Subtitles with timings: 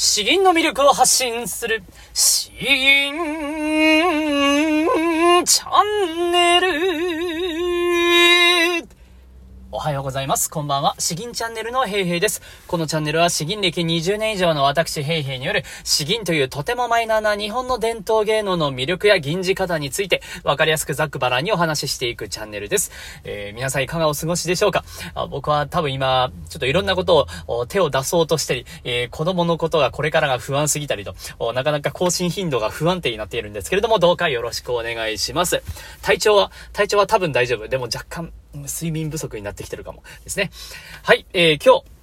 [0.00, 1.82] 詩吟の魅力を発信する、
[2.14, 3.18] 詩吟
[5.44, 7.17] チャンネル。
[9.78, 10.50] おはようございます。
[10.50, 10.96] こんばんは。
[10.98, 12.42] 詩吟チャンネルのヘイヘイです。
[12.66, 22.90] このチャンネルは詩吟歴20年以上の私ヘイヘイによる詩吟というとてもマイナーな日本の伝統芸能の魅力や吟じ方についてわかりやすくざっくばらんにお話ししていくチャンネルです。
[23.22, 24.82] えー、皆さんいかがお過ごしでしょうか？
[25.14, 31.14] あ僕は多分今、ちょっといろんなことを手を出そうとしたり、えー、子供のことがこれからが不安すぎたりと、
[31.54, 35.62] なかなか更新頻度が不安定になっているんですけれども、どうかよろしくお願いします。
[36.02, 37.68] 体調は、体調は多分大丈夫。
[37.68, 40.50] でも若干、睡眠不足になってきてるかもですね。
[41.02, 41.98] はい、えー、今日、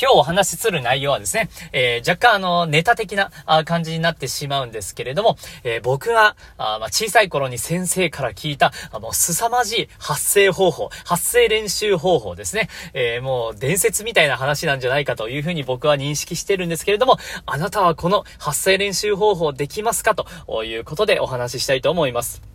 [0.00, 3.30] 今日お話しする内容はですね、えー、若干あの、ネタ的な
[3.64, 12.68] 感じになってしまうんですけれども、えー、僕が、あまあ、小さい頃に先生から聞いた、あの、凄まじい発声方法、発声練習方法ですね。
[12.92, 22.53] えー、もう伝説みたいな話なんじゃないかというふうに僕は認識してるんですけれども、あなたはこの発声練習方法できますかということでお話ししたいと思います。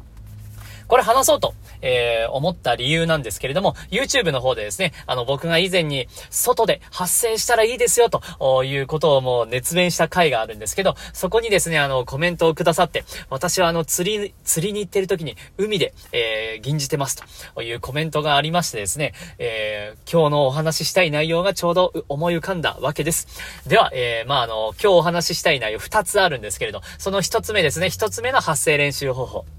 [0.90, 23.28] これ話そうと、えー、思った理由なんですけれども、YouTube の方でですね、あの、僕が以前に、外で発生したらいいですよ、ということをもう熱弁した回があるんですけど、そこにですね、あの、コメントをくださって、私はあの、釣り、釣りに行ってる時に、海で、えー、吟じてますというコメントがありましてですね、えー、今日のお話ししたい内容がちょうど思い浮かんだわけです。
[23.68, 29.59] では、えー、まあ、あの、今日お話ししたい内容2つあるんですけれど、その1つ目ですね、1つ目の発声練習方法。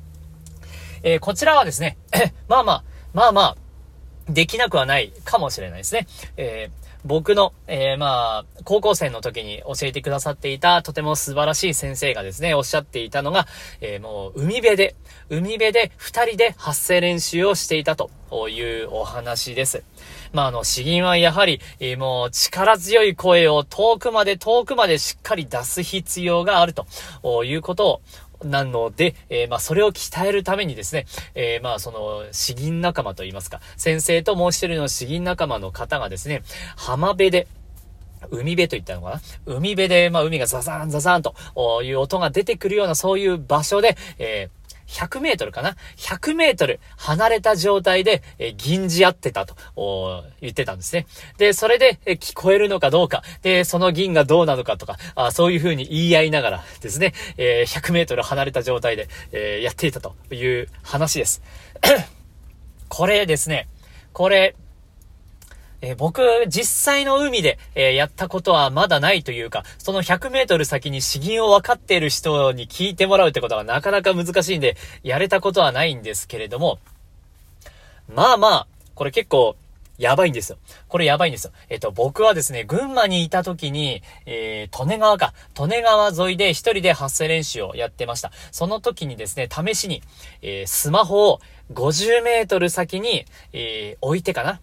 [1.02, 1.96] えー、こちらはですね、
[2.48, 3.56] まあまあ、まあまあ、
[4.28, 6.06] できなくはないかもしれないですね。
[6.36, 13.46] えー、僕の、えー、まあ、高校生の時に教えてくださっていたとても素晴らしい先生がですね、おっしゃっていたのが、
[13.80, 14.94] えー、もう海辺で、
[15.30, 18.10] 海辺で二人で発声練習をしていたと
[18.48, 19.82] いうお話です。
[20.32, 28.00] まあ、あの、詩吟はやはり、えー、もう力強い声を遠くまで遠くまでしっかり出す必要があるということを
[28.44, 36.42] なので、えー、まあ、それを鍛えるためにですね、えー、まあ、その、詩吟仲間といいますか、先生ともう一人の詩吟仲間の方がですね、
[36.76, 37.46] 浜辺で、
[38.30, 39.54] 海辺と言ったのかな？
[39.56, 41.34] 海辺で、まあ、海がザザーンザザーンと
[41.82, 44.59] いう音が出てくるようなそういう場所で、えー
[44.90, 51.06] 100メートルかな ?100 メートル離れた状態で、え銀じ合ってたと、言ってたんですね。
[51.38, 61.42] で、それで、え聞こえるのかどうか、で、その銀がどうなのかとか、あそういう風に言い合いながらですね、え、100メートル離れた状態で、え、やっていたという話です。
[62.88, 63.68] これですね、
[64.12, 64.56] これ、
[65.82, 76.78] えー、僕、実際の海で、えー、やったことはまだないというか、その100メートル先に詩吟を分かっている人に聞いてもらうってことはなかなか難しいんで、やれたことはないんですけれども、
[78.14, 79.56] まあまあ、これ結構、
[80.00, 80.56] やばいんですよ。
[80.88, 81.52] これやばいんですよ。
[81.68, 85.34] えっ、と、僕はですね、群馬にいた時に、えー、利根川か。
[85.60, 88.32] 利根川沿いで一人で発声練習をやってました。
[88.50, 90.02] その時にですね、試しに、
[90.40, 91.40] えー、スマホを
[91.74, 94.60] 50メートル先に、えー、置いてかな。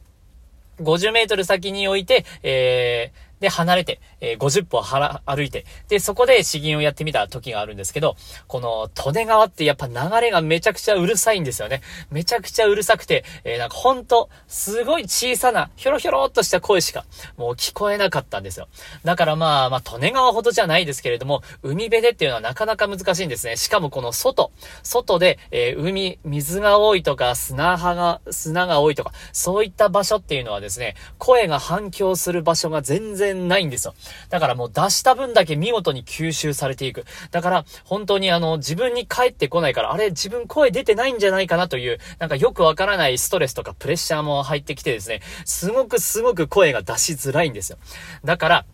[0.79, 8.15] 50メートル先に置いて、えー、で、離れて、えー、50歩は歩いて、で、そこで詩吟をやってみた時があるんですけど、
[8.47, 11.81] この、利根川ってやっぱ流れがめちゃくちゃうるさいんですよね。
[12.09, 17.05] めちゃくちゃうるさくて、えー、なんかほんと、すごい小さな、ひょろひょろっとした声しか、
[17.37, 18.67] もう聞こえなかったんですよ。
[19.03, 23.57] だからまあ、まあ、利根川ほどじゃないですけれども、海辺でっていうのはなかなか難しいんですね。
[23.57, 24.51] しかもこの外、
[24.83, 33.93] 外で、えー、海、水が多いとか、砂葉が、砂が多いとか、そういった場所っていうのはですね、声が反響する場所が全然然ないんですよ。
[34.29, 37.05] だからもう出した分だけ見事に吸収されていく。
[37.31, 47.77] だから本当にあの自分に返ってこないから、あれ自分声出てないんじゃないかなという、なんかよくわからないストレスとかプレッシャーも入ってきてですね、すごくすごく声が出しづらいんですよ。
[48.23, 48.65] だから、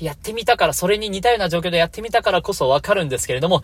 [0.00, 3.62] やってみたから、それに似たような状況でやってみたからこそわかるんですけれども、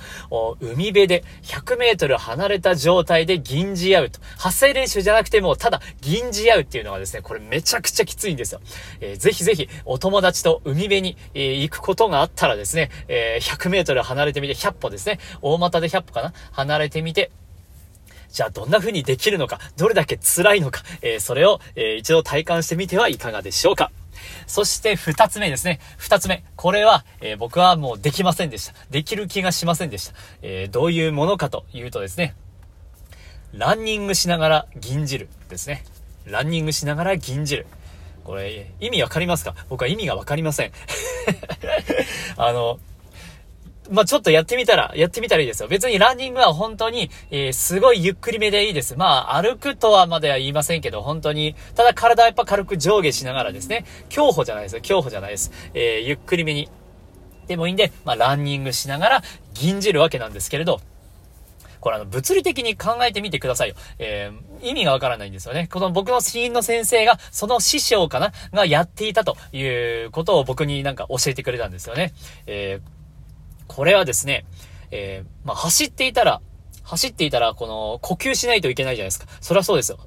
[0.61, 4.21] 海辺で100メートル離れた状態で銀じ合うと。
[4.39, 8.61] 発声練習じゃなくても、ただ銀じ合うっていうのはですね、これめちゃくちゃきついんですよ。
[9.00, 16.32] えー、ぜひぜひ、お友達と海辺に、えー、行くことがあったらですね、えー、100メートル離れてみて、100歩ですね、大股で100歩かな？
[16.53, 17.31] 離れてみて、
[18.31, 23.93] じゃあどんな風にできるのか、どれだけ辛いのか、えー、それを、えー、一度体感してみてはいかがでしょうか。
[24.47, 25.81] そして2つ目ですね。
[25.99, 26.44] 2つ目。
[26.56, 28.75] これは、えー、僕はもうできませんでした。
[28.91, 30.15] できる気がしませんでした。
[30.43, 32.35] えー、どういうものかというとですね、
[33.53, 35.85] ランニングしながら銀じるですね。
[36.26, 37.67] ランニングしながら銀じる。
[38.25, 39.55] これ、意味わかりますか？
[39.69, 40.73] 僕は意味がわかりません。
[42.37, 42.79] あの、
[43.90, 45.69] まあ、ちょっとやってみたら、やってみたらいいですよ。
[45.69, 48.96] 別にランニングは本当に、えー、すごいゆっくりめでいいです。
[48.96, 54.81] まあ、歩くとはまでは言いませんけど、本当に、ただ体はやっぱ軽く上下しながらですね、競歩じゃないですよ。
[54.81, 55.52] 競歩じゃないです。
[55.75, 56.70] えー、ゆっくりめに、
[57.46, 59.22] でもいいんで、まあ、ランニングしながら
[59.52, 60.81] 銀じるわけなんですけれど、
[61.81, 63.75] これあの、物理的に考えてみてくださいよ。
[63.98, 65.69] えー、意味がわからないんですよね。
[65.70, 68.32] この僕の死因の先生が、その師匠かな？
[68.54, 69.62] がやっていたとい
[70.06, 72.14] うことを僕になんか教えてくれたんですよね。
[72.46, 72.94] えー、
[73.66, 74.44] これはですね、
[74.90, 76.40] えー、まあ、走っていたら、
[76.82, 79.26] 走っていたら、この、呼吸しないといけないじゃないですか。
[79.40, 79.99] そりゃそうですよ。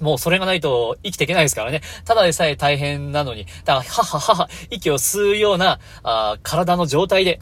[0.00, 1.82] もうそれがないと生きていけないですからね。
[2.06, 3.44] ただでさえ大変なのに。
[3.64, 7.40] だから、はははは、息を吸うような、あ体の状態で、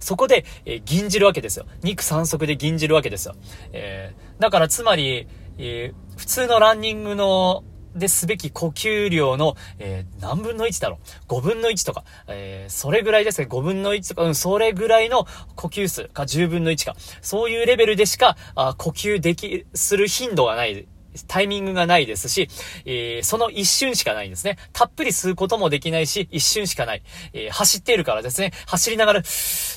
[0.00, 1.66] そこで、えー、銀じるわけですよ。
[1.82, 3.36] 肉三足で銀じるわけですよ。
[3.72, 5.28] えー、だからつまり、
[5.58, 7.64] えー、普通のランニングの、
[7.98, 10.98] ですべき呼吸量の、えー、何分の1だろ
[11.28, 13.46] う ?5 分の1とか、えー、それぐらいですね。
[13.50, 16.96] 5分の1とか、うん、それぐらいの呼吸数か10分の1か。
[17.20, 20.86] そういうレベルでしか、あ呼吸でき、する頻度がない
[21.26, 22.48] タイミングがないですし、
[22.84, 24.58] えー、その一瞬しかないんですね。
[24.72, 27.02] たっぷり吸うこともできないし、一瞬しかない。
[27.32, 29.22] えー、走っているからですね、走りながら、っ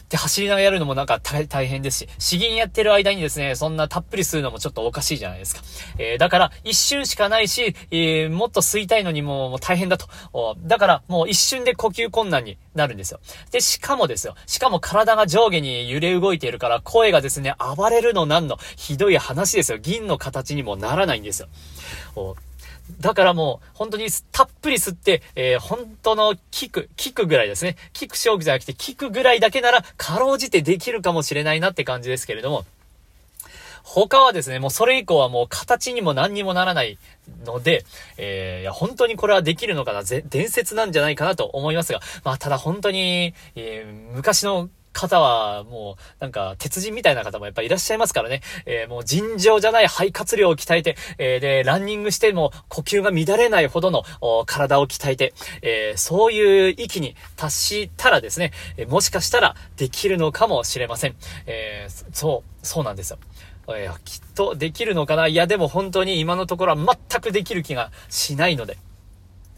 [0.07, 5.61] て走りながらやるのもなんか大変ですし、詩吟やってる間にですね、そんなたっぷり吸うのもちょっとおかしいじゃないですか。
[5.97, 10.07] えー、だから一瞬しかないし、えもっと吸いたいのにももう大変だと。
[10.63, 13.19] だからもう一瞬で呼吸困難になるんですよ。
[13.51, 14.35] で、しかもですよ。
[14.45, 19.77] しかも体が上下に揺れ動いているから声がですね、暴れるのなんの、ひどい話ですよ。
[19.77, 21.47] 銀の形にもならないんですよ。
[22.99, 27.77] だからもう、本当にたっぷり吸って、えー、本当のキク、キクぐらいですね。
[27.93, 32.65] キク勝負じゃなくて、キクぐらいだけなら、かろうじてできるかもしれないなって感じですけれども、
[33.83, 36.97] 他はですね、もうそれ以降はもう形にも何にもならない
[37.45, 37.85] ので、
[38.17, 48.41] えー、いや、本当にこれはできるのかな、伝説なんじゃないかなと思いますが、まあ、ただ本当に、えー、昔の方は、もう、なんか、鉄人みたいな方もやっぱいらっしゃいますからね。
[48.65, 54.03] えー、もう尋常じゃない肺活量を鍛えて、えー、で、ランニングしても呼吸が乱れないほどの
[54.45, 61.15] 体を鍛えて、えー、そういう域に達したらですね、えもしかしたらできるのかもしれません。
[61.45, 63.19] えそう、そうなんですよ。
[63.73, 65.27] えきっとできるのかな？
[65.27, 68.77] いや、でも本当に今のところは全くできる気がしないので。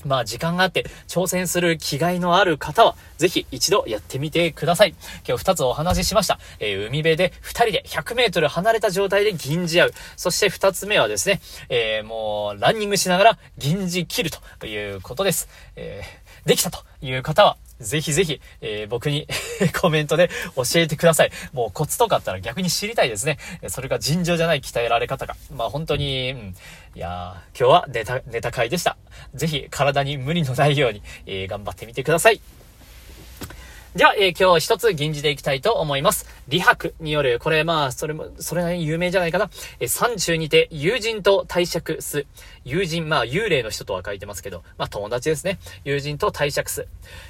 [0.05, 4.95] まあ時間があって挑戦する気概のある方は、ぜひ一度やってみてください。
[5.27, 6.39] 今日二つお話ししました。
[6.59, 9.93] えー、海辺で二人で100メートル離れた状態で銀じ合う。
[10.15, 15.47] そして二つ目はですね、えー、もうランニングしながら銀じ切るということです。
[15.75, 19.27] えー、できたという方は、ぜひぜひ、えー、僕に
[19.79, 21.31] コメントで 教えてください。
[21.51, 23.37] もうコツとかあったら逆に知りたいですね。
[23.67, 25.35] それが尋常じゃない鍛えられ方が。
[25.51, 26.55] まあ本当に、うん、
[26.95, 28.97] いや今日はネタ、ネタ会でした。
[29.33, 32.41] ぜひ体に無理のないように、えー、頑張ってみてください。
[33.95, 36.25] では、えー、今日一つ銀じでいきたいと思います。
[36.49, 39.51] 李白による、これまあ、それも、それなりに有名じゃないかな。
[39.79, 42.25] えー、山中にて、友人と退釈す。
[42.65, 45.59] 友人、まあ、幽霊の人とは書いてますけど、まあ、友達ですね。
[45.83, 46.87] 友人と退釈す。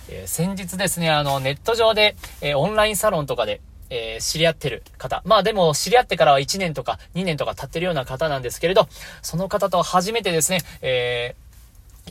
[0.07, 3.59] えー、先日ですね、あの、ネット上で、え、オンラインサロンとかで、
[3.89, 5.21] え、知り合ってる方。
[5.25, 8.88] まあでも、知り合ってからは1年とか2年とか経ってるような方なんですけれど、
[9.21, 11.36] その方と初めてですね、え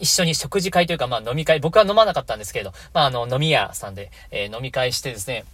[0.00, 5.44] 一緒に食事会というか、まあ飲み会、僕は飲まなかったんですけれど、まああの飲み屋さんで、えー、飲み会してですね、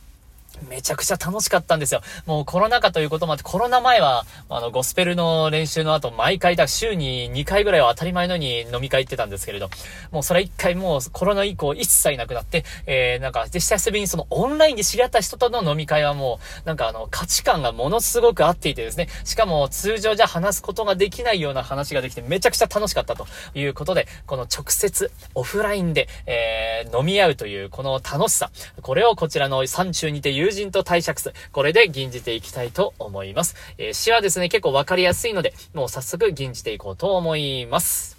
[0.68, 2.00] めちゃくちゃ楽しかったんですよ。
[2.26, 9.70] もうコロナ禍ということもあって、コロナ前は、あの、ゴスペルの練習の後、毎回だ、週に2回ぐらいは当たり前のように飲み会行ってたんですけれど、
[10.10, 28.50] もうそれ1回もうコロナ以降一切なくなって、えー、なんか、で、久しぶりにそのオンラインで知り合った人との飲み会はもう、なんかあの、価値観がものすごく合っていてですね、しかも通常じゃ話すことができないような話ができて、めちゃくちゃ楽しかったということで、この直接、オフラインで、えー、飲み合うというこの楽しさ、
[28.82, 31.34] これをこちらの山中にて友人と対釈す。
[31.52, 33.54] これで吟じていきたいと思います。
[33.76, 38.16] えー、詩はですね、結構わかりやすいので、もう早速吟じていこうと思います。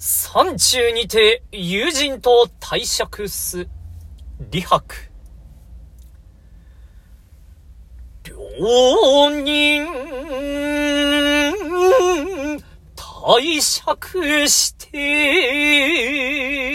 [0.00, 3.68] 山中にて友人と退釈す。
[4.50, 4.96] 李白。
[8.24, 9.86] 両人、
[12.96, 16.71] 退釈して、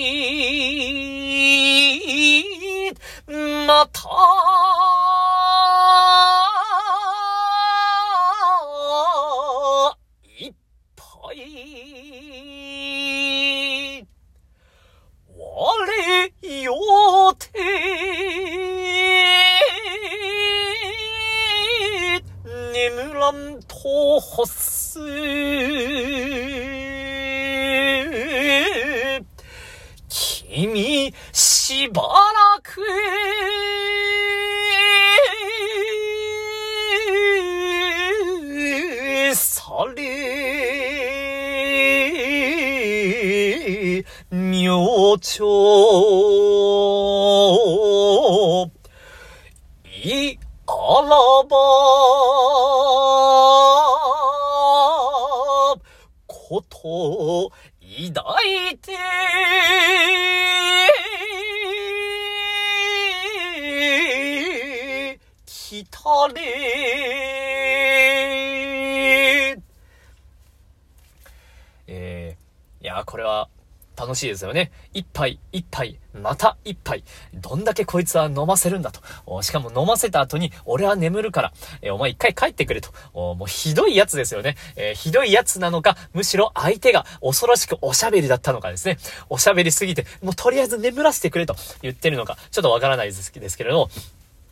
[3.66, 4.00] また
[39.66, 40.06] され、
[44.30, 45.42] 明朝、
[74.16, 74.72] しいですよね。
[74.92, 77.04] 一杯、一杯、また一杯。
[77.34, 79.42] どんだけこいつは飲ませるんだと。
[79.42, 82.90] しかも飲ませた後に、俺は眠るから、えお前一回帰ってくれと。
[83.12, 84.56] もうひどいやつですよね。
[84.76, 88.98] えー、ひどいやつなのか、むしろ相手が恐ろしくおしゃべりだったのかですね。
[89.28, 93.90] おしゃべりすぎて、もうとりあえず眠らせてくれと言ってるのか、ちょっとわからないですけれども、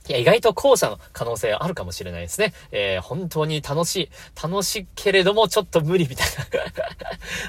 [0.08, 2.52] いや、意外と後者の可能性あるかもしれないですね。
[2.73, 4.11] えー、本当に楽しい。
[4.42, 6.26] 楽しいけれども、ちょっと無理みたい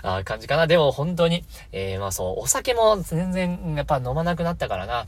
[0.04, 0.66] な あ感じかな。
[0.66, 1.44] でも本当に、
[1.74, 5.08] えー、まあそう、お酒も全然やっぱ飲まなくなったからな。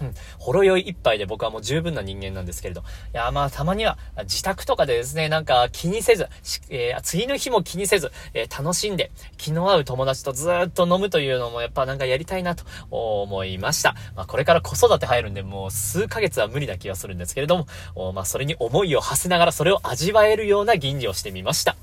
[0.00, 0.14] うん。
[0.38, 2.80] ほろ酔い一杯で僕はもう十分な人間なんですけれど。
[2.80, 2.84] い
[3.16, 6.28] や、まあ、たまには、自宅とかでですね、なんか気にせず、
[6.68, 13.94] えー、次の日も気にせず、えー、楽しんで、気の合う友達とずっと飲むというのも、やっぱなんかやりたいなと思いました。
[14.14, 21.76] まあ、これから子育て入るんで、もう数ヶ月は無理な気がするんですけれども、おまあ、それに思いを馳せながら、それを味わえるような吟味をしてみました。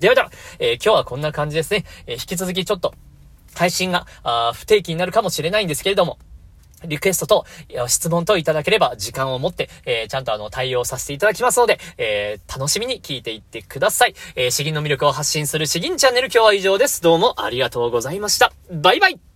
[0.00, 1.84] ではでは、えー、今日はこんな感じですね。
[2.06, 2.94] え引き続きちょっと、
[3.54, 6.18] 配信が、あ不定期になるかもしれないんですけれども、
[6.86, 7.46] リクエストと
[7.88, 14.14] 質問といただければ時間を持って、えー、ちゃんとあの対応させていただきますので、えー、楽しみに聞いていってください。
[14.36, 17.02] えー、詩吟の魅力を発信する詩吟チャンネル今日は以上です。
[17.02, 18.52] どうもありがとうございました。
[18.70, 19.29] バイバイ